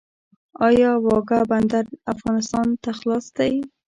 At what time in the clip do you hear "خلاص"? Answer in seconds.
2.99-3.25